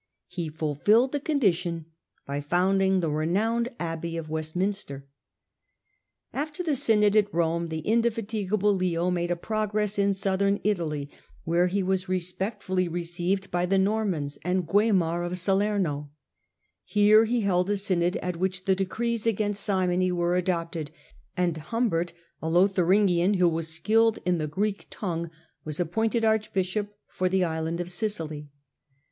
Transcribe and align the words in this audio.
He 0.29 0.49
fulfilled 0.49 1.11
the 1.11 1.19
condition 1.19 1.85
by 2.25 2.41
founding 2.41 3.01
the^ 3.01 3.15
renowned 3.15 3.69
abbey 3.79 4.17
of 4.17 4.31
Westminster. 4.31 5.05
After 6.33 6.63
the 6.63 6.75
synod 6.75 7.15
at 7.15 7.31
Rome, 7.31 7.67
the 7.67 7.87
indefatigable 7.87 8.73
Leo 8.73 9.11
made 9.11 9.29
a 9.29 9.35
progress 9.35 9.99
in 9.99 10.15
Southern 10.15 10.59
Italy, 10.63 11.11
where 11.43 11.67
he 11.67 11.83
was 11.83 12.09
respect 12.09 12.67
Leo 12.67 12.85
visits 12.91 12.91
ftiUy 12.91 12.93
received 12.95 13.51
by 13.51 13.67
the 13.67 13.77
Normans, 13.77 14.39
and 14.43 14.65
Waimar 14.65 15.23
Apulia 15.23 15.35
^f 15.35 15.37
Salerno. 15.37 16.09
Here 16.83 17.25
he 17.25 17.41
held 17.41 17.69
a 17.69 17.77
synod 17.77 18.17
at 18.23 18.37
which 18.37 18.65
the 18.65 18.75
decrees 18.75 19.27
against 19.27 19.63
simony 19.63 20.11
were 20.11 20.35
adopted, 20.35 20.89
and 21.37 21.55
Humbert, 21.55 22.11
a 22.41 22.49
Lotharingian 22.49 23.35
who 23.35 23.47
was 23.47 23.67
skilled 23.67 24.17
in 24.25 24.39
the 24.39 24.47
Greek 24.47 24.87
tongue, 24.89 25.29
was 25.63 25.79
appointed 25.79 26.25
archbishop 26.25 26.91
for 27.07 27.29
the 27.29 27.43
island 27.43 27.79
of 27.79 27.91
Sicily. 27.91 28.49